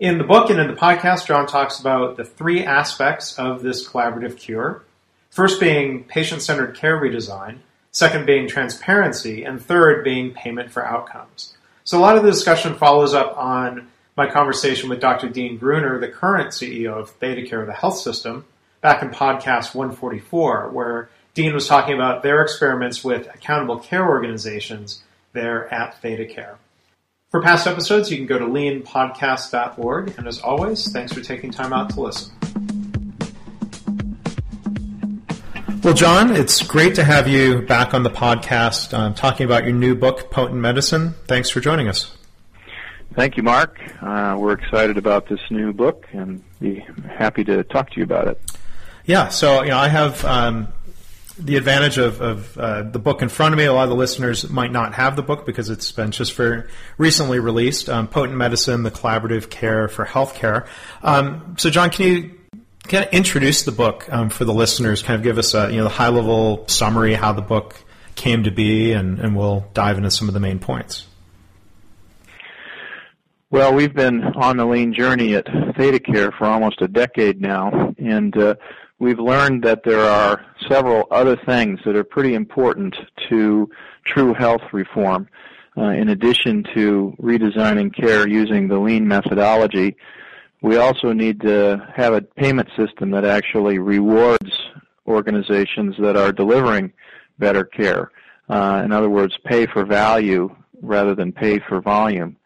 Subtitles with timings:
[0.00, 3.86] In the book and in the podcast, John talks about the three aspects of this
[3.86, 4.82] collaborative cure.
[5.28, 7.58] First being patient centered care redesign,
[7.90, 11.54] second being transparency, and third being payment for outcomes.
[11.84, 15.28] So a lot of the discussion follows up on my conversation with Dr.
[15.28, 18.46] Dean Gruner, the current CEO of ThedaCare, the health system,
[18.80, 25.02] back in podcast 144, where Dean was talking about their experiments with accountable care organizations
[25.34, 26.56] there at ThedaCare.
[27.34, 30.14] For past episodes, you can go to leanpodcast.org.
[30.18, 32.32] And as always, thanks for taking time out to listen.
[35.82, 39.72] Well, John, it's great to have you back on the podcast um, talking about your
[39.72, 41.14] new book, Potent Medicine.
[41.26, 42.16] Thanks for joining us.
[43.16, 43.80] Thank you, Mark.
[44.00, 46.86] Uh, we're excited about this new book and be
[47.18, 48.40] happy to talk to you about it.
[49.06, 50.68] Yeah, so you know, I have um,
[51.38, 53.64] the advantage of, of uh, the book in front of me.
[53.64, 56.64] A lot of the listeners might not have the book because it's been just very
[56.98, 57.88] recently released.
[57.88, 60.66] Um, Potent Medicine: The Collaborative Care for Healthcare.
[61.02, 62.30] Um, so, John, can you
[62.84, 65.02] kind of introduce the book um, for the listeners?
[65.02, 67.82] Kind of give us a you know the high level summary how the book
[68.14, 71.06] came to be, and, and we'll dive into some of the main points.
[73.50, 78.36] Well, we've been on the lean journey at ThedaCare for almost a decade now, and
[78.36, 78.54] uh,
[78.98, 82.94] we've learned that there are several other things that are pretty important
[83.28, 83.68] to
[84.06, 85.28] true health reform.
[85.76, 89.96] Uh, in addition to redesigning care using the lean methodology,
[90.62, 94.50] we also need to have a payment system that actually rewards
[95.06, 96.92] organizations that are delivering
[97.38, 98.12] better care.
[98.48, 102.36] Uh, in other words, pay for value rather than pay for volume.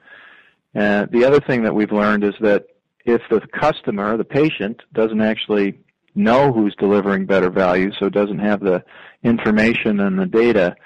[0.75, 2.67] Uh, the other thing that we've learned is that
[3.05, 5.79] if the customer, the patient, doesn't actually
[6.19, 8.85] know who's delivering better value, so doesn't have the
[9.23, 10.77] information and the data,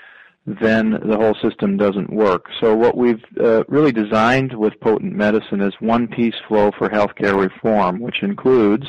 [0.44, 2.46] then the whole system doesn't work.
[2.60, 7.38] So what we've uh, really designed with Potent Medicine is one piece flow for healthcare
[7.38, 8.86] reform, which includes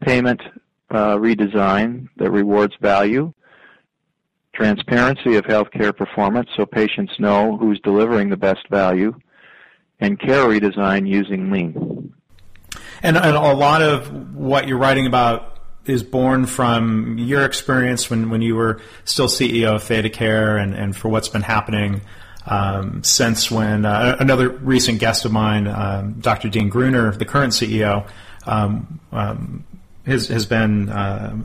[0.00, 0.42] payment
[0.90, 3.32] uh, redesign that rewards value,
[4.54, 9.14] transparency of healthcare performance so patients know who's delivering the best value,
[10.00, 12.12] and care redesign using lean.
[13.04, 15.51] And, and a lot of what you're writing about
[15.86, 20.96] is born from your experience when, when you were still CEO of ThedaCare and, and
[20.96, 22.02] for what's been happening
[22.46, 26.48] um, since when uh, another recent guest of mine, um, Dr.
[26.48, 28.08] Dean Gruner, the current CEO,
[28.46, 29.64] um, um,
[30.06, 31.36] has, has been uh,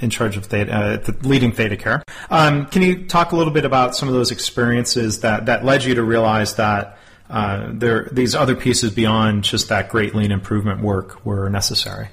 [0.00, 2.02] in charge of Theda, uh, leading ThedaCare.
[2.30, 5.84] Um, can you talk a little bit about some of those experiences that, that led
[5.84, 6.96] you to realize that
[7.28, 12.08] uh, there these other pieces beyond just that great lean improvement work were necessary?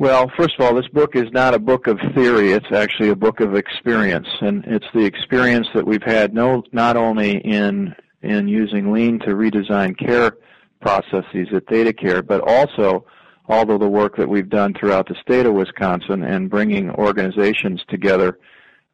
[0.00, 2.52] Well, first of all, this book is not a book of theory.
[2.52, 6.96] It's actually a book of experience, and it's the experience that we've had no, not
[6.96, 10.36] only in in using lean to redesign care
[10.80, 13.06] processes at ThedaCare, but also
[13.48, 17.82] all of the work that we've done throughout the state of Wisconsin and bringing organizations
[17.88, 18.38] together,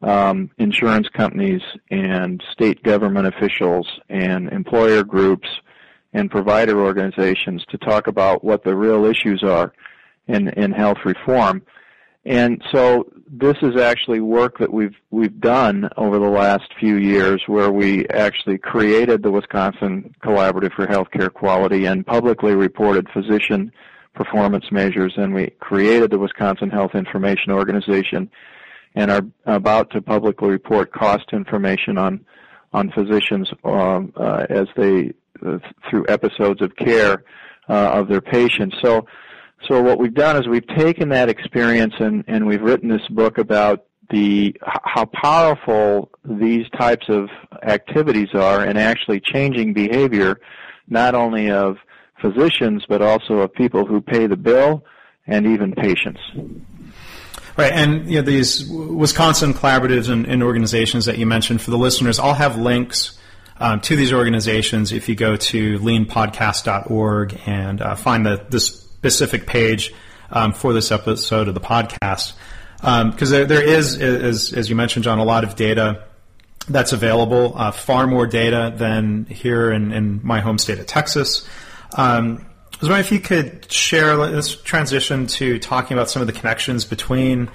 [0.01, 1.61] um, insurance companies
[1.91, 5.47] and state government officials and employer groups
[6.13, 9.71] and provider organizations to talk about what the real issues are
[10.27, 11.61] in, in health reform.
[12.25, 17.41] And so this is actually work that we've we've done over the last few years
[17.45, 23.71] where we actually created the Wisconsin Collaborative for Healthcare Quality and publicly reported physician
[24.15, 28.29] performance measures and we created the Wisconsin Health Information Organization
[28.95, 32.25] and are about to publicly report cost information on
[32.73, 35.13] on physicians um, uh, as they
[35.45, 35.59] uh,
[35.89, 37.23] through episodes of care
[37.69, 38.75] uh, of their patients.
[38.83, 39.05] So
[39.67, 43.37] so what we've done is we've taken that experience and, and we've written this book
[43.37, 47.29] about the how powerful these types of
[47.63, 50.39] activities are in actually changing behavior,
[50.87, 51.77] not only of
[52.21, 54.83] physicians but also of people who pay the bill
[55.27, 56.19] and even patients.
[57.57, 61.77] Right, and you know these Wisconsin collaboratives and, and organizations that you mentioned for the
[61.77, 63.17] listeners, I'll have links
[63.57, 69.45] um, to these organizations if you go to leanpodcast.org and uh, find the this specific
[69.45, 69.93] page
[70.31, 72.33] um, for this episode of the podcast.
[72.77, 76.03] Because um, there, there is, as, as you mentioned, John, a lot of data
[76.67, 81.47] that's available, uh, far more data than here in, in my home state of Texas.
[81.95, 84.15] Um, I was wondering if you could share.
[84.15, 87.49] Let's transition to talking about some of the connections between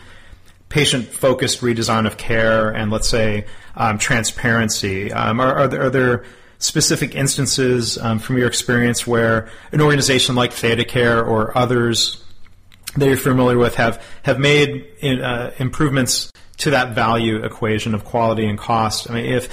[0.69, 3.47] patient-focused redesign of care and, let's say,
[3.77, 5.13] um, transparency.
[5.13, 6.25] Um, are, are, there, are, there,
[6.61, 12.23] specific instances um, from your experience where an organization like ThedaCare or others
[12.97, 18.47] that you're familiar with have have made uh, improvements to that value equation of quality
[18.47, 19.11] and cost?
[19.11, 19.49] I mean, if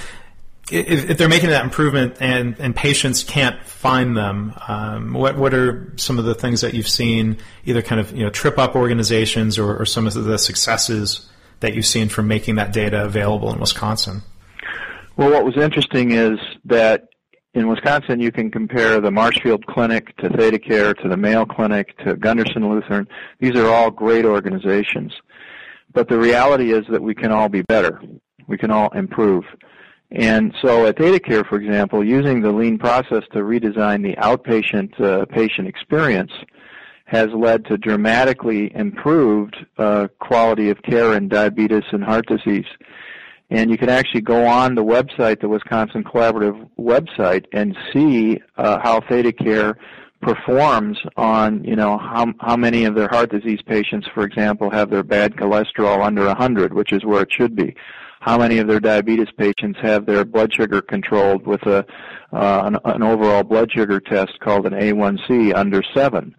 [0.70, 5.54] if, if, they're making that improvement and, and patients can't find them, um, what what
[5.54, 8.76] are some of the things that you've seen either kind of you know trip up
[8.76, 11.26] organizations or, or some of the successes
[11.60, 14.22] that you've seen from making that data available in Wisconsin?
[15.18, 17.08] Well, what was interesting is that
[17.52, 22.14] in Wisconsin you can compare the Marshfield Clinic to ThedaCare to the Mayo Clinic to
[22.14, 23.08] Gundersen Lutheran.
[23.40, 25.12] These are all great organizations.
[25.92, 28.00] But the reality is that we can all be better.
[28.46, 29.42] We can all improve.
[30.12, 35.26] And so at ThedaCare, for example, using the lean process to redesign the outpatient uh,
[35.26, 36.30] patient experience
[37.06, 42.66] has led to dramatically improved uh, quality of care in diabetes and heart disease.
[43.50, 48.78] And you can actually go on the website, the Wisconsin Collaborative website, and see uh,
[48.82, 49.74] how ThedaCare
[50.20, 54.90] performs on, you know, how how many of their heart disease patients, for example, have
[54.90, 57.74] their bad cholesterol under 100, which is where it should be
[58.20, 61.86] how many of their diabetes patients have their blood sugar controlled with a
[62.32, 66.34] uh, an, an, overall blood sugar test called an A1C under seven.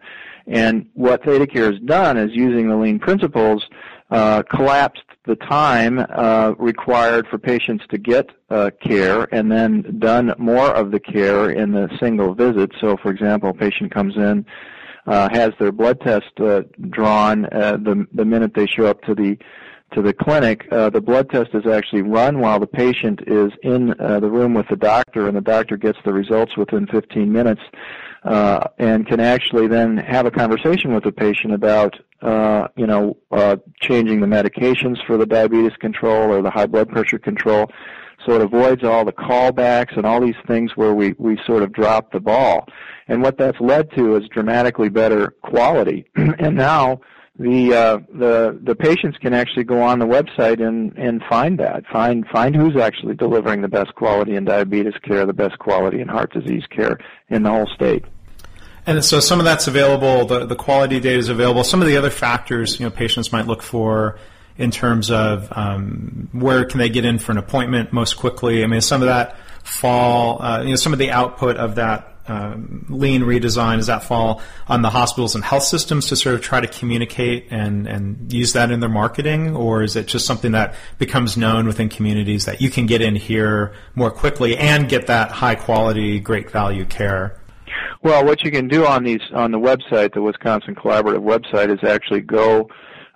[0.46, 3.66] And what ThedaCare has done is using the lean principles,
[4.10, 10.32] uh, collapsed the time uh, required for patients to get uh, care and then done
[10.38, 12.70] more of the care in the single visit.
[12.80, 14.46] So, for example, a patient comes in,
[15.06, 19.14] uh, has their blood test uh, drawn uh, the, the minute they show up to
[19.14, 19.38] the
[19.94, 23.92] to the clinic, uh, the blood test is actually run while the patient is in
[24.00, 27.60] uh, the room with the doctor, and the doctor gets the results within 15 minutes,
[28.24, 33.16] uh, and can actually then have a conversation with the patient about, uh, you know,
[33.30, 37.70] uh, changing the medications for the diabetes control or the high blood pressure control.
[38.26, 41.72] So it avoids all the callbacks and all these things where we, we sort of
[41.72, 42.66] drop the ball.
[43.08, 46.04] And what that's led to is dramatically better quality.
[46.16, 47.00] and now,
[47.40, 51.86] the uh, the the patients can actually go on the website and and find that
[51.86, 56.08] find find who's actually delivering the best quality in diabetes care, the best quality in
[56.08, 56.98] heart disease care
[57.30, 58.04] in the whole state.
[58.84, 60.26] And so some of that's available.
[60.26, 61.64] The the quality data is available.
[61.64, 64.18] Some of the other factors you know patients might look for
[64.58, 68.62] in terms of um, where can they get in for an appointment most quickly.
[68.62, 70.42] I mean, some of that fall.
[70.42, 73.78] Uh, you know, some of the output of that um, lean redesign?
[73.78, 77.48] Does that fall on the hospitals and health systems to sort of try to communicate
[77.50, 79.56] and, and use that in their marketing?
[79.56, 83.16] Or is it just something that becomes known within communities that you can get in
[83.16, 87.40] here more quickly and get that high quality, great value care?
[88.02, 91.86] Well, what you can do on these on the website, the Wisconsin Collaborative website, is
[91.86, 92.68] actually go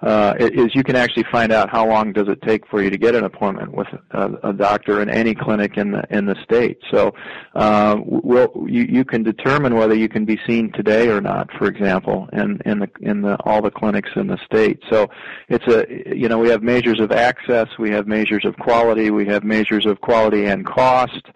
[0.05, 2.99] uh, is you can actually find out how long does it take for you to
[2.99, 6.79] get an appointment with a, a doctor in any clinic in the in the state.
[6.91, 7.15] So,
[7.55, 11.67] uh, we'll, you you can determine whether you can be seen today or not, for
[11.67, 14.79] example, in in the in the all the clinics in the state.
[14.91, 15.09] So,
[15.49, 19.25] it's a you know we have measures of access, we have measures of quality, we
[19.27, 21.29] have measures of quality and cost.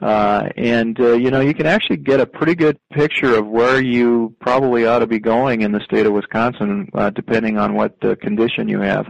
[0.00, 3.80] Uh, and uh, you know you can actually get a pretty good picture of where
[3.80, 7.96] you probably ought to be going in the state of Wisconsin, uh, depending on what
[8.04, 9.06] uh, condition you have.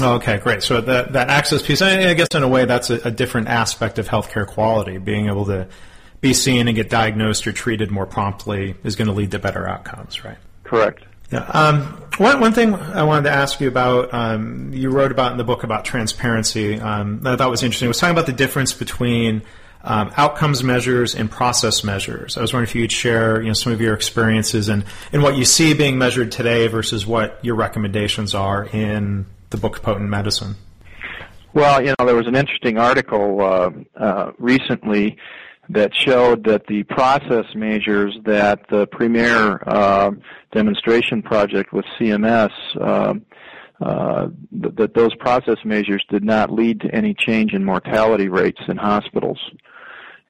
[0.00, 0.62] Okay, great.
[0.62, 3.98] So that that access piece, I guess in a way that's a, a different aspect
[3.98, 4.98] of healthcare quality.
[4.98, 5.68] Being able to
[6.20, 9.68] be seen and get diagnosed or treated more promptly is going to lead to better
[9.68, 10.38] outcomes, right?
[10.64, 11.04] Correct.
[11.30, 11.44] Yeah.
[11.44, 11.82] Um,
[12.16, 15.44] one, one thing I wanted to ask you about, um, you wrote about in the
[15.44, 16.80] book about transparency.
[16.80, 17.86] Um, I thought was interesting.
[17.86, 19.42] It was talking about the difference between
[19.82, 22.36] um, outcomes measures and process measures.
[22.36, 25.22] I was wondering if you could share you know, some of your experiences and, and
[25.22, 30.10] what you see being measured today versus what your recommendations are in the book Potent
[30.10, 30.56] Medicine.
[31.54, 35.16] Well, you know, there was an interesting article uh, uh, recently
[35.70, 40.10] that showed that the process measures that the premier uh,
[40.52, 42.50] demonstration project with CMS
[43.80, 44.28] uh,
[44.76, 49.38] that those process measures did not lead to any change in mortality rates in hospitals.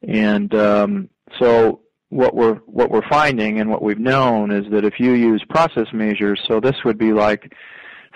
[0.06, 4.94] And um, so what we're what we're finding and what we've known is that if
[4.98, 7.54] you use process measures, so this would be like,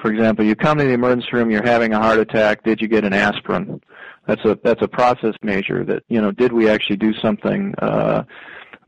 [0.01, 2.63] for example, you come to the emergency room, you're having a heart attack.
[2.65, 3.81] Did you get an aspirin?
[4.27, 7.75] That's a that's a process measure that you know did we actually do something?
[7.79, 8.25] Uh,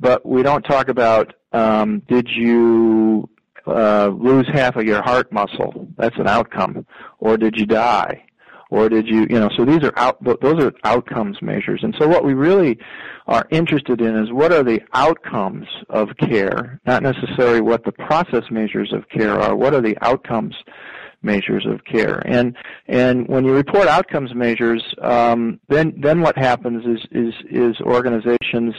[0.01, 3.29] but we don't talk about um, did you
[3.67, 5.89] uh, lose half of your heart muscle?
[5.97, 6.87] That's an outcome,
[7.19, 8.25] or did you die?
[8.75, 11.81] or did you, you know, so these are out, those are outcomes measures.
[11.85, 12.77] And so what we really
[13.29, 18.43] are interested in is what are the outcomes of care, not necessarily what the process
[18.51, 19.55] measures of care are.
[19.55, 20.57] What are the outcomes
[21.23, 22.21] measures of care?
[22.27, 22.57] And
[22.89, 28.75] and when you report outcomes measures, um, then then what happens is is is organizations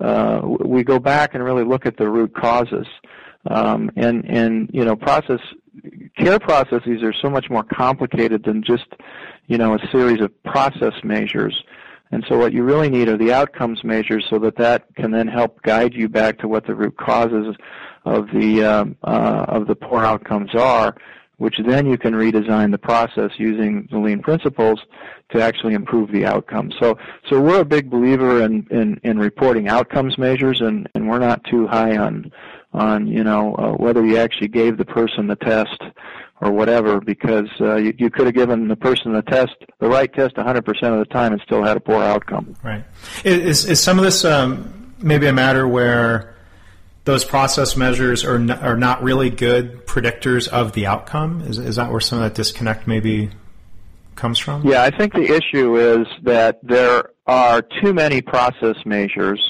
[0.00, 2.86] uh, we go back and really look at the root causes.
[3.46, 5.40] Um, and and you know process
[6.16, 8.86] care processes are so much more complicated than just
[9.46, 11.62] you know a series of process measures.
[12.12, 15.28] And so what you really need are the outcomes measures so that that can then
[15.28, 17.54] help guide you back to what the root causes
[18.04, 20.96] of the um, uh, of the poor outcomes are,
[21.36, 24.80] which then you can redesign the process using the lean principles
[25.30, 26.74] to actually improve the outcomes.
[26.80, 31.20] So so we're a big believer in in, in reporting outcomes measures, and and we're
[31.20, 32.32] not too high on
[32.72, 35.82] on you know uh, whether you actually gave the person the test
[36.40, 40.12] or whatever because uh, you, you could have given the person the test the right
[40.12, 42.56] test 100% of the time and still had a poor outcome.
[42.62, 42.84] Right.
[43.24, 46.34] Is, is some of this um, maybe a matter where
[47.04, 51.42] those process measures are, n- are not really good predictors of the outcome?
[51.42, 53.30] Is, is that where some of that disconnect maybe
[54.16, 54.66] comes from?
[54.66, 59.40] Yeah i think the issue is that there are too many process measures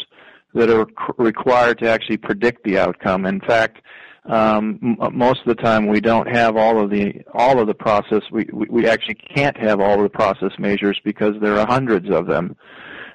[0.54, 0.87] that are
[1.19, 3.26] required to actually predict the outcome.
[3.26, 3.80] In fact,
[4.26, 7.75] um, m- most of the time we don't have all of the all of the
[7.75, 8.23] process.
[8.30, 12.11] We, we we actually can't have all of the process measures because there are hundreds
[12.11, 12.57] of them.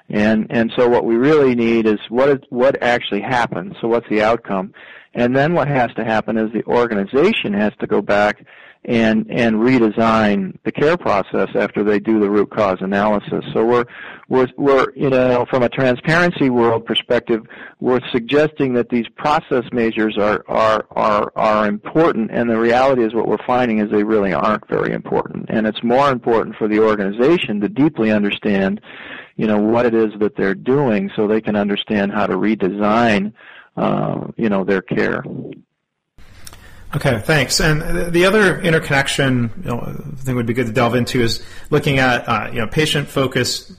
[0.08, 3.74] And and so what we really need is what is, what actually happens.
[3.80, 4.72] So what's the outcome?
[5.16, 8.44] And then what has to happen is the organization has to go back
[8.84, 13.44] and and redesign the care process after they do the root cause analysis.
[13.52, 13.86] So we're
[14.28, 17.40] we're we're you know from a transparency world perspective,
[17.80, 23.14] we're suggesting that these process measures are are are are important, and the reality is
[23.14, 26.78] what we're finding is they really aren't very important, and it's more important for the
[26.78, 28.80] organization to deeply understand,
[29.36, 33.32] you know, what it is that they're doing, so they can understand how to redesign,
[33.76, 35.22] uh, you know, their care.
[36.94, 37.60] Okay, thanks.
[37.60, 41.44] And the other interconnection you know, I think would be good to delve into is
[41.68, 43.72] looking at uh, you know patient-focused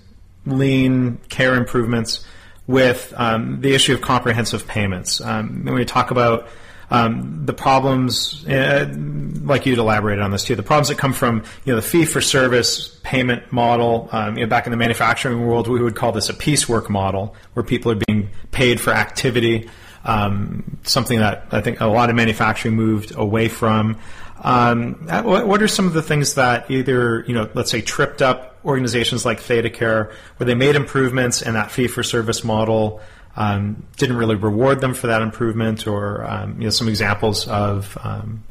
[0.46, 2.26] lean care improvements
[2.68, 5.22] with um, the issue of comprehensive payments.
[5.22, 6.48] Um, when we talk about
[6.92, 8.94] um, the problems, uh,
[9.42, 13.00] like you'd elaborated on this too, the problems that come from you know the fee-for-service
[13.04, 14.10] payment model.
[14.12, 17.36] Um, you know, back in the manufacturing world, we would call this a piecework model,
[17.54, 19.70] where people are being paid for activity
[20.08, 24.00] um, something that I think a lot of manufacturing moved away from.
[24.42, 28.58] Um, what are some of the things that either, you know, let's say tripped up
[28.64, 33.02] organizations like ThedaCare, where they made improvements and that fee-for-service model
[33.36, 37.98] um, didn't really reward them for that improvement, or um, you know, some examples of
[38.04, 38.44] um,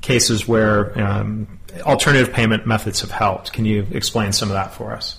[0.00, 3.52] cases where um, alternative payment methods have helped.
[3.52, 5.18] Can you explain some of that for us?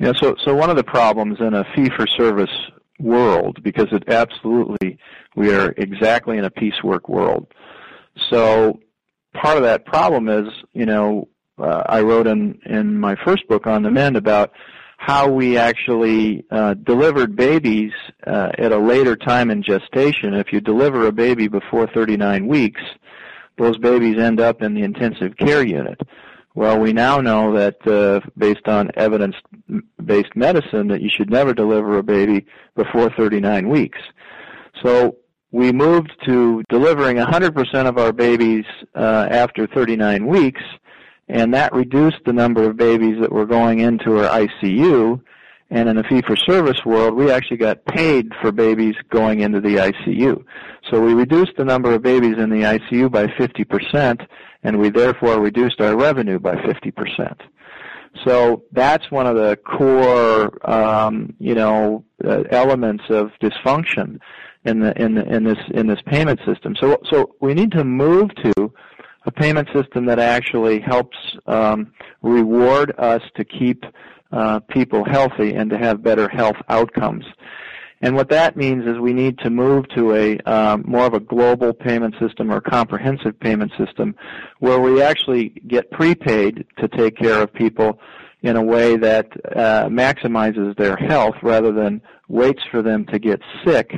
[0.00, 2.50] Yeah, so so one of the problems in a fee-for-service
[3.02, 4.98] world because it absolutely
[5.36, 7.46] we are exactly in a piecework world.
[8.30, 8.80] So
[9.34, 11.28] part of that problem is, you know,
[11.58, 14.52] uh, I wrote in in my first book on the mend about
[14.98, 17.92] how we actually uh, delivered babies
[18.24, 20.32] uh, at a later time in gestation.
[20.32, 22.80] If you deliver a baby before 39 weeks,
[23.58, 26.00] those babies end up in the intensive care unit.
[26.54, 31.96] Well, we now know that uh, based on evidence-based medicine that you should never deliver
[31.96, 33.98] a baby before 39 weeks.
[34.82, 35.16] So
[35.50, 40.62] we moved to delivering 100% of our babies uh, after 39 weeks,
[41.28, 45.20] and that reduced the number of babies that were going into our ICU.
[45.72, 50.44] And in the fee-for-service world, we actually got paid for babies going into the ICU.
[50.90, 54.26] So we reduced the number of babies in the ICU by 50%,
[54.64, 57.40] and we therefore reduced our revenue by 50%.
[58.26, 64.18] So that's one of the core, um, you know, uh, elements of dysfunction
[64.64, 66.76] in the in the, in this in this payment system.
[66.78, 68.72] So so we need to move to
[69.24, 73.84] a payment system that actually helps um, reward us to keep
[74.32, 77.24] uh, people healthy and to have better health outcomes.
[78.00, 81.20] And what that means is we need to move to a um, more of a
[81.20, 84.16] global payment system or comprehensive payment system
[84.58, 88.00] where we actually get prepaid to take care of people
[88.42, 93.40] in a way that uh, maximizes their health rather than waits for them to get
[93.64, 93.92] sick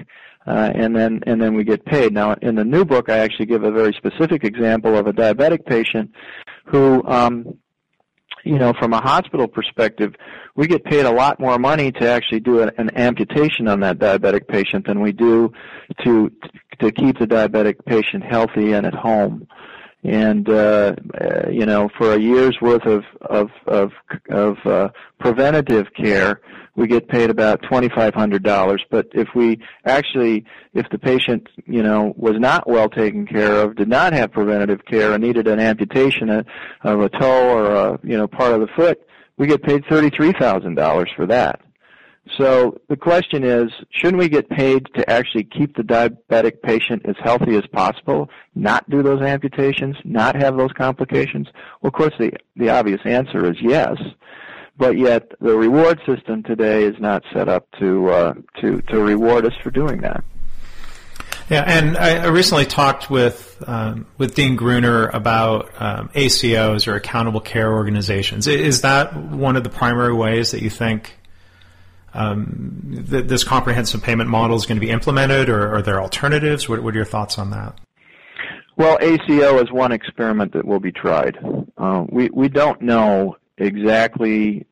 [0.47, 2.13] uh, and then and then we get paid.
[2.13, 5.65] Now, in the new book, I actually give a very specific example of a diabetic
[5.65, 6.11] patient
[6.67, 7.59] who um,
[8.45, 10.15] you know, from a hospital perspective,
[10.55, 13.99] we get paid a lot more money to actually do an, an amputation on that
[13.99, 15.53] diabetic patient than we do
[16.05, 16.31] to
[16.81, 19.47] to keep the diabetic patient healthy and at home.
[20.05, 23.91] And uh, uh, you know for a year's worth of of of,
[24.29, 26.41] of uh, preventative care
[26.77, 28.85] we get paid about twenty five hundred dollars.
[28.91, 30.45] But if we actually
[30.75, 34.85] if the patient you know was not well taken care of did not have preventative
[34.85, 38.69] care and needed an amputation of a toe or a you know part of the
[38.77, 39.01] foot
[39.39, 41.61] we get paid thirty three thousand dollars for that
[42.39, 47.17] so the question is, shouldn't we get paid to actually keep the diabetic patient as
[47.23, 51.49] healthy as possible, not do those amputations, not have those complications?
[51.81, 53.97] Well, of course, the, the obvious answer is yes.
[54.77, 59.47] But yet, the reward system today is not set up to uh, to to reward
[59.47, 60.25] us for doing that.
[61.49, 67.41] Yeah, and I, recently talked with um, with Dean Gruner about um, ACOs or accountable
[67.41, 68.49] care organizations.
[68.49, 71.17] Is that one of the primary ways that you think
[72.15, 76.69] um, th- this comprehensive payment model is going to be implemented, or are there alternatives?
[76.69, 77.79] What, what, are your thoughts on that?
[78.77, 81.39] Well, ACO is one experiment that will be tried.
[81.77, 84.67] Uh, we we don't know exactly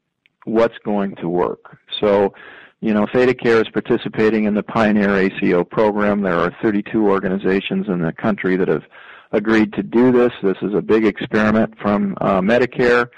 [0.45, 1.79] what's going to work.
[2.01, 2.35] So,
[2.81, 6.23] you know, ThedaCare is participating in the Pioneer ACO program.
[6.23, 8.83] There are 32 organizations in the country that have
[9.31, 10.33] agreed to do this.
[10.43, 13.09] This is a big experiment from uh, Medicare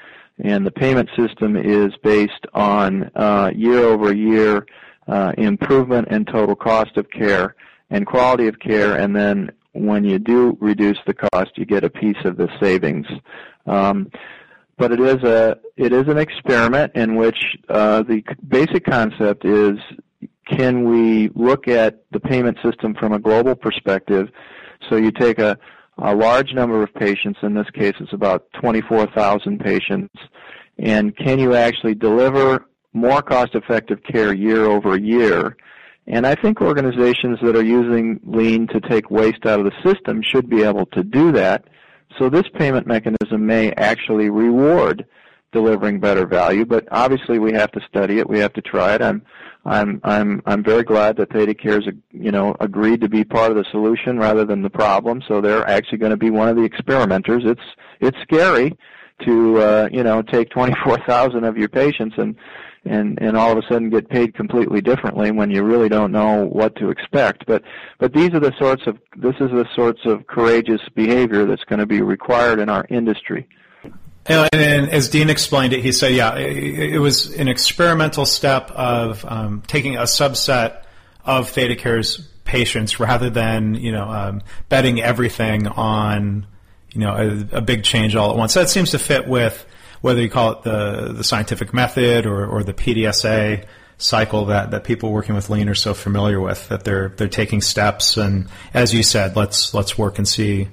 [0.42, 4.66] and the payment system is based on uh, year over year
[5.06, 7.54] uh, improvement in total cost of care
[7.90, 11.90] and quality of care, and then when you do reduce the cost, you get a
[11.90, 13.06] piece of the savings.
[13.66, 14.10] Um,
[14.76, 19.78] but it is a it is an experiment in which uh, the basic concept is
[20.46, 24.30] can we look at the payment system from a global perspective?
[24.88, 25.58] So you take a
[25.98, 27.38] a large number of patients.
[27.42, 30.14] In this case, it's about 24,000 patients.
[30.78, 35.56] And can you actually deliver more cost-effective care year over year?
[36.06, 40.22] And I think organizations that are using lean to take waste out of the system
[40.22, 41.64] should be able to do that.
[42.18, 45.06] So this payment mechanism may actually reward
[45.54, 48.28] delivering better value, but obviously we have to study it.
[48.28, 49.00] We have to try it.
[49.00, 49.22] I'm
[49.64, 53.64] I'm I'm I'm very glad that ThedaCare's you know agreed to be part of the
[53.70, 55.22] solution rather than the problem.
[55.26, 57.44] So they're actually going to be one of the experimenters.
[57.46, 57.68] It's
[58.00, 58.76] it's scary
[59.24, 62.36] to uh, you know take 24,000 of your patients and
[62.84, 66.44] and and all of a sudden get paid completely differently when you really don't know
[66.44, 67.46] what to expect.
[67.46, 67.62] But
[67.98, 71.78] but these are the sorts of this is the sorts of courageous behavior that's going
[71.78, 73.48] to be required in our industry.
[74.26, 78.70] And, and, as Dean explained it, he said, yeah, it, it was an experimental step
[78.70, 80.82] of um, taking a subset
[81.24, 86.46] of ThedaCare's patients rather than, you know, um, betting everything on,
[86.90, 88.52] you know, a, a, big change all at once.
[88.52, 89.66] So that seems to fit with
[90.00, 94.84] whether you call it the, the scientific method or, or the PDSA cycle that, that
[94.84, 98.16] people working with lean are so familiar with, that they're, they're taking steps.
[98.16, 100.68] And as you said, let's, let's work and see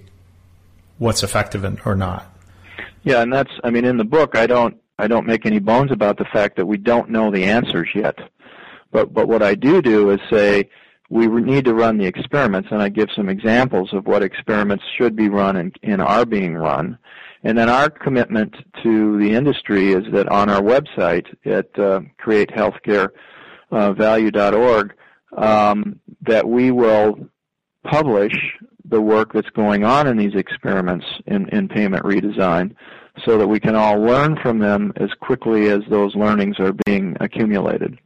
[0.98, 2.31] what's effective and, or not.
[3.04, 5.92] Yeah, and that's I mean in the book I don't I don't make any bones
[5.92, 8.18] about the fact that we don't know the answers yet.
[8.92, 10.70] But but what I do do is say
[11.12, 15.14] we need to run the experiments, and I give some examples of what experiments should
[15.14, 16.98] be run and, and are being run.
[17.44, 24.94] And then our commitment to the industry is that on our website at uh, createhealthcarevalue.org,
[25.38, 27.20] uh, um, that we will
[27.84, 28.34] publish
[28.92, 32.76] the work that's going on in these experiments in, in payment redesign
[33.26, 37.18] so that we can all learn from them as quickly as those learnings are being
[37.20, 37.98] accumulated.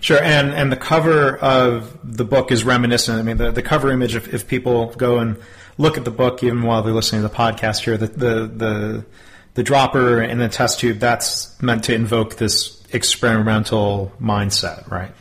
[0.00, 3.18] Sure, and, and the cover of the book is reminiscent.
[3.18, 5.36] I mean, the, the cover image, if, if people go and
[5.78, 9.06] look at the book, even while they're listening to the podcast here, the, the, the,
[9.54, 15.12] the dropper and the test tube, that's meant to invoke this experimental mindset, right?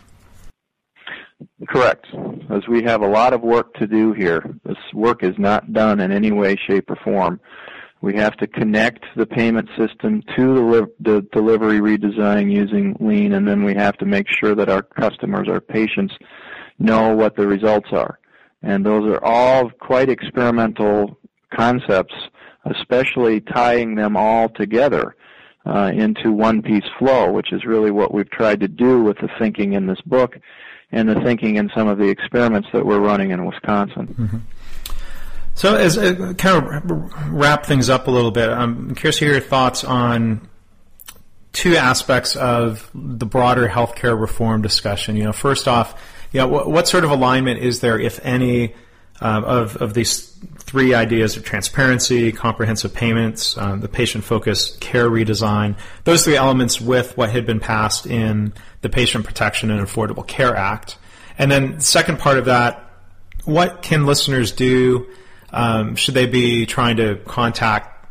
[1.67, 2.05] Correct.
[2.49, 4.43] As we have a lot of work to do here.
[4.65, 7.39] This work is not done in any way, shape, or form.
[8.01, 13.47] We have to connect the payment system to the, the delivery redesign using Lean, and
[13.47, 16.13] then we have to make sure that our customers, our patients,
[16.79, 18.19] know what the results are.
[18.61, 21.17] And those are all quite experimental
[21.53, 22.15] concepts,
[22.65, 25.15] especially tying them all together
[25.65, 29.29] uh, into one piece flow, which is really what we've tried to do with the
[29.39, 30.37] thinking in this book
[30.93, 34.07] and the thinking in some of the experiments that we're running in Wisconsin.
[34.07, 34.37] Mm-hmm.
[35.55, 39.33] So, as uh, kind of wrap things up a little bit, I'm curious to hear
[39.33, 40.47] your thoughts on
[41.51, 45.15] two aspects of the broader healthcare reform discussion.
[45.15, 46.01] You know, first off,
[46.31, 48.73] you know, what, what sort of alignment is there, if any,
[49.21, 50.35] uh, of of these
[50.73, 57.15] three ideas of transparency, comprehensive payments, um, the patient-focused care redesign, those three elements with
[57.15, 60.97] what had been passed in the Patient Protection and Affordable Care Act.
[61.37, 62.89] And then the second part of that,
[63.45, 65.05] what can listeners do
[65.53, 68.07] Um, should they be trying to contact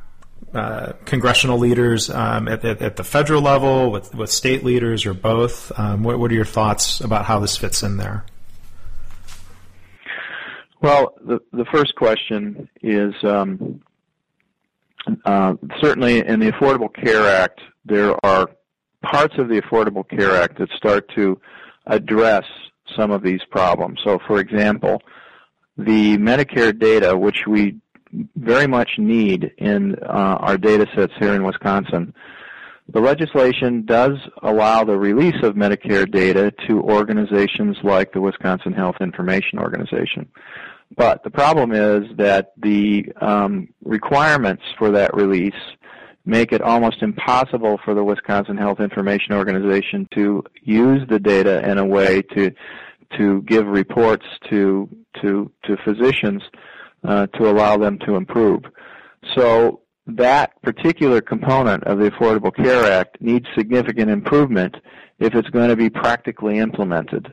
[0.54, 5.12] uh, congressional leaders um, at, at, at, the federal level, with, with state leaders, or
[5.12, 5.72] both?
[5.76, 8.24] Um, what, what, are your thoughts about how this fits in there?
[10.82, 13.80] Well, the, the first question is um,
[15.24, 18.50] uh, certainly in the Affordable Care Act, there are
[19.02, 21.40] parts of the Affordable Care Act that start to
[21.86, 22.44] address
[22.96, 24.00] some of these problems.
[24.04, 25.00] So, for example,
[25.78, 27.76] the Medicare data, which we
[28.36, 32.12] very much need in uh, our data sets here in Wisconsin,
[32.92, 38.96] the legislation does allow the release of Medicare data to organizations like the Wisconsin Health
[39.00, 40.28] Information Organization.
[40.96, 45.54] But the problem is that the um, requirements for that release
[46.24, 51.78] make it almost impossible for the Wisconsin Health Information Organization to use the data in
[51.78, 52.52] a way to
[53.18, 54.88] to give reports to
[55.20, 56.42] to to physicians
[57.04, 58.62] uh, to allow them to improve.
[59.34, 64.76] So that particular component of the Affordable Care Act needs significant improvement
[65.18, 67.32] if it's going to be practically implemented.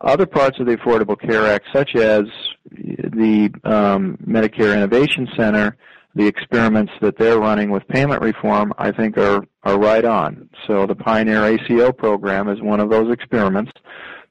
[0.00, 2.22] Other parts of the Affordable Care Act, such as
[2.70, 5.76] the um, Medicare Innovation Center,
[6.14, 10.48] the experiments that they're running with payment reform, I think are, are right on.
[10.66, 13.72] So the Pioneer ACO program is one of those experiments.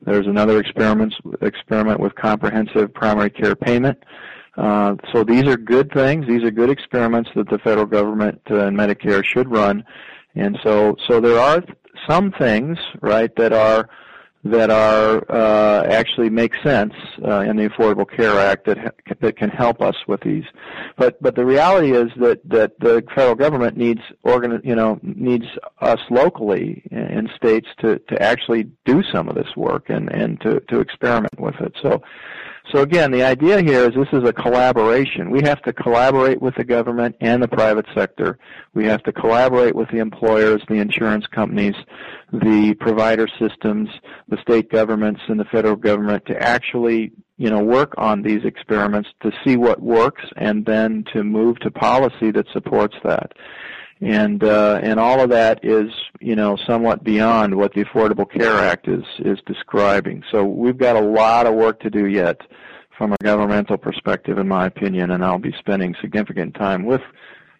[0.01, 3.97] There's another experiment, experiment with comprehensive primary care payment.
[4.57, 6.25] Uh, so these are good things.
[6.27, 9.83] These are good experiments that the federal government uh, and Medicare should run.
[10.35, 11.63] And so, so there are
[12.07, 13.89] some things, right, that are
[14.51, 16.93] that are uh, actually make sense
[17.25, 20.45] uh, in the Affordable Care Act that ha- that can help us with these.
[20.97, 25.45] But but the reality is that that the federal government needs organ you know needs
[25.81, 30.59] us locally in states to to actually do some of this work and and to
[30.69, 31.73] to experiment with it.
[31.81, 32.01] So
[32.73, 35.31] so again, the idea here is this is a collaboration.
[35.31, 38.37] We have to collaborate with the government and the private sector.
[38.73, 41.75] We have to collaborate with the employers, the insurance companies,
[42.33, 43.89] the provider systems,
[44.27, 49.09] the state governments, and the federal government to actually, you know, work on these experiments
[49.21, 53.31] to see what works and then to move to policy that supports that
[54.01, 58.55] and uh, and all of that is you know somewhat beyond what the Affordable Care
[58.55, 60.23] Act is is describing.
[60.31, 62.41] So we've got a lot of work to do yet
[62.97, 67.01] from a governmental perspective, in my opinion, and I'll be spending significant time with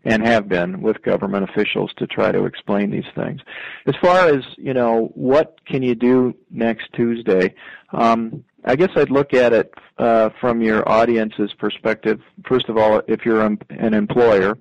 [0.04, 3.42] and have been with government officials to try to explain these things.
[3.88, 7.54] As far as you know, what can you do next Tuesday?
[7.92, 12.20] Um, I guess I'd look at it uh, from your audience's perspective.
[12.48, 14.58] First of all, if you're an employer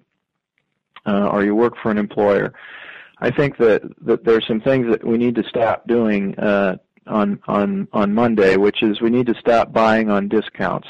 [1.07, 2.53] uh, or you work for an employer,
[3.19, 7.39] I think that, that there's some things that we need to stop doing uh, on
[7.47, 10.89] on on Monday, which is we need to stop buying on discounts.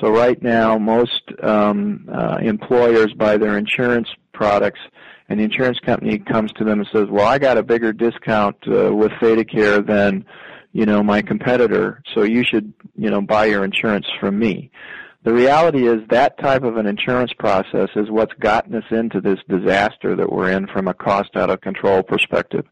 [0.00, 4.80] So right now, most um, uh, employers buy their insurance products,
[5.28, 8.56] and the insurance company comes to them and says, "Well, I got a bigger discount
[8.68, 10.24] uh, with ThedaCare than
[10.72, 14.70] you know my competitor, so you should you know buy your insurance from me."
[15.24, 19.40] The reality is that type of an insurance process is what's gotten us into this
[19.48, 22.64] disaster that we're in from a cost out of control perspective.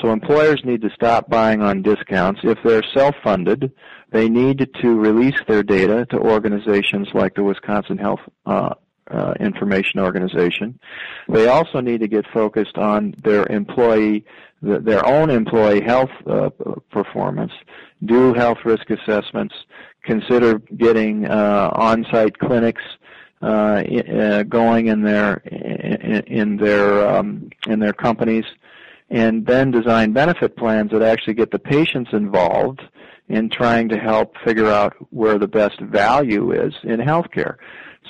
[0.00, 2.40] So employers need to stop buying on discounts.
[2.44, 3.72] If they're self-funded,
[4.12, 8.74] they need to release their data to organizations like the Wisconsin Health uh,
[9.10, 10.78] uh, Information Organization.
[11.28, 14.24] They also need to get focused on their employee,
[14.62, 16.50] their own employee health uh,
[16.90, 17.52] performance,
[18.04, 19.54] do health risk assessments,
[20.04, 22.82] consider getting uh, on-site clinics
[23.40, 28.44] uh, uh, going in their in, in their um, in their companies,
[29.10, 32.82] and then design benefit plans that actually get the patients involved
[33.28, 37.56] in trying to help figure out where the best value is in healthcare.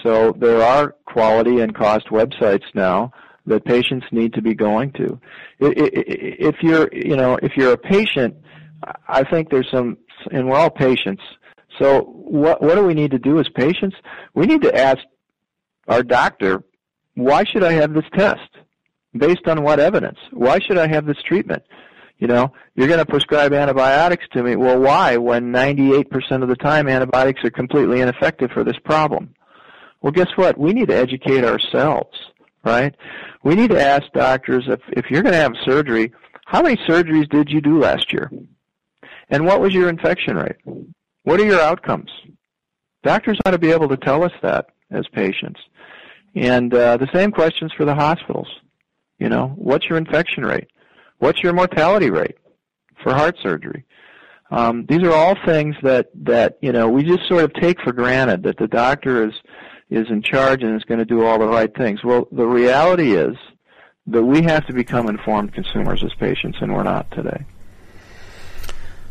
[0.03, 3.13] So there are quality and cost websites now
[3.47, 5.21] that patients need to be going to.
[5.59, 8.37] If you're, you know, if you're a patient,
[9.09, 9.97] I think there's some,
[10.31, 11.23] and we're all patients.
[11.79, 13.97] So what what do we need to do as patients?
[14.35, 14.99] We need to ask
[15.87, 16.63] our doctor,
[17.15, 18.51] why should I have this test?
[19.17, 20.19] Based on what evidence?
[20.33, 21.63] Why should I have this treatment?
[22.19, 24.57] You know, you're going to prescribe antibiotics to me.
[24.57, 29.35] Well, why when 98% of the time antibiotics are completely ineffective for this problem?
[30.01, 30.59] Well, guess what?
[30.59, 32.17] We need to educate ourselves,
[32.65, 32.95] right?
[33.43, 36.13] We need to ask doctors if, if you're going to have surgery,
[36.47, 38.31] how many surgeries did you do last year?
[39.31, 40.57] And what was your infection rate?
[41.25, 42.11] What are your outcomes?
[43.03, 45.61] Doctors ought to be able to tell us that as patients.
[46.35, 48.49] And uh, the same questions for the hospitals.
[49.19, 50.69] You know, what's your infection rate?
[51.19, 52.37] What's your mortality rate
[53.03, 53.85] for heart surgery?
[54.51, 57.93] Um, these are all things that that you know we just sort of take for
[57.93, 59.35] granted that the doctor is
[59.91, 62.05] is in charge and is going to do all the right things.
[62.05, 63.37] Well, the reality is
[64.07, 67.45] that we have to become informed consumers as patients, and we're not today.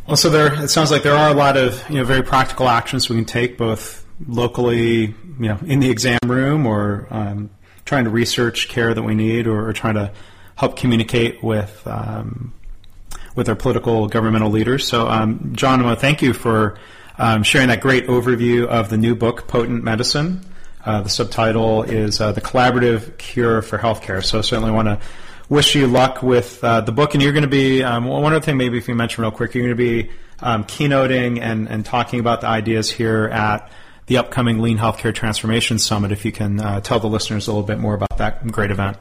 [0.07, 2.69] Well, so there, it sounds like there are a lot of you know very practical
[2.69, 7.49] actions we can take, both locally, you know, in the exam room, or um,
[7.85, 10.11] trying to research care that we need, or, or trying to
[10.55, 12.53] help communicate with um,
[13.35, 14.87] with our political governmental leaders.
[14.87, 16.79] So, um, John, I want to thank you for
[17.17, 20.41] um, sharing that great overview of the new book, Potent Medicine.
[20.87, 24.23] Uh, the subtitle is uh, The Collaborative Cure for Healthcare.
[24.23, 24.99] So, certainly want to
[25.49, 27.13] wish you luck with uh, the book.
[27.13, 29.53] And you're going to be, um, one other thing, maybe if you mention real quick,
[29.53, 33.69] you're going to be um, keynoting and, and talking about the ideas here at
[34.05, 36.13] the upcoming Lean Healthcare Transformation Summit.
[36.13, 38.95] If you can uh, tell the listeners a little bit more about that great event.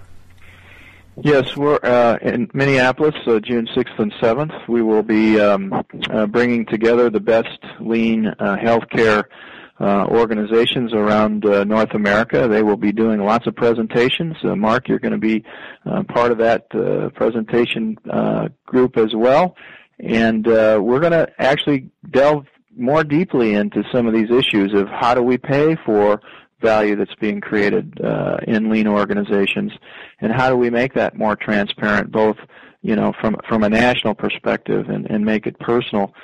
[1.22, 4.68] Yes, we're uh, in Minneapolis, uh, June 6th and 7th.
[4.68, 5.72] We will be um,
[6.10, 9.24] uh, bringing together the best lean uh, healthcare
[9.80, 12.48] uh, organizations around uh, North America.
[12.48, 14.36] They will be doing lots of presentations.
[14.42, 15.44] Mark, you're going to be
[16.08, 16.70] part of that
[17.14, 17.96] presentation
[18.66, 19.56] group as well.
[19.98, 25.14] And we're going to actually delve more deeply into some of these issues of how
[25.14, 26.20] do we pay for
[26.60, 29.72] value that's being created uh, in lean organizations,
[30.20, 32.36] and how do we make that more transparent, both
[32.82, 36.14] you know from from a national perspective and, and make it personal.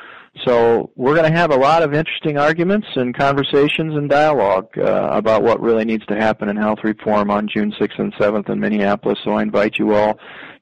[0.45, 5.09] So we're going to have a lot of interesting arguments and conversations and dialogue uh,
[5.13, 8.59] about what really needs to happen in health reform on June 6th and 7th in
[8.59, 9.19] Minneapolis.
[9.25, 10.19] So I invite you all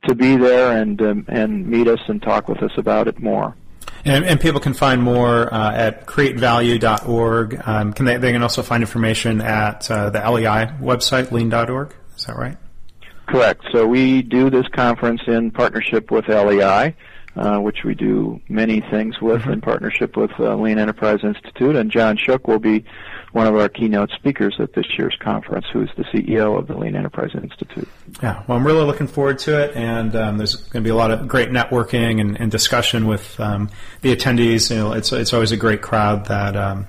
[0.08, 3.54] to be there and um, and meet us and talk with us about it more.
[4.04, 7.60] And, and people can find more uh, at createvalue.org.
[7.64, 11.94] Um, can they, they can also find information at uh, the LEI website, lean.org.
[12.16, 12.56] Is that right?
[13.26, 13.62] Correct.
[13.72, 16.96] So we do this conference in partnership with LEI
[17.36, 19.52] uh, which we do many things with mm-hmm.
[19.52, 21.76] in partnership with uh, Lean Enterprise Institute.
[21.76, 22.84] And John Shook will be
[23.32, 26.96] one of our keynote speakers at this year's conference, who's the CEO of the Lean
[26.96, 27.88] Enterprise Institute.
[28.22, 30.96] Yeah, well, I'm really looking forward to it, and um, there's going to be a
[30.96, 34.70] lot of great networking and, and discussion with um, the attendees.
[34.70, 36.56] You know, it's it's always a great crowd that.
[36.56, 36.86] Um,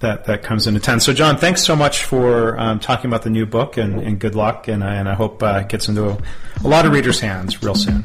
[0.00, 1.02] that, that comes in attend.
[1.02, 4.34] So, John, thanks so much for um, talking about the new book, and, and good
[4.34, 4.68] luck.
[4.68, 6.18] And, and I hope uh, it gets into a,
[6.62, 8.04] a lot of readers' hands real soon.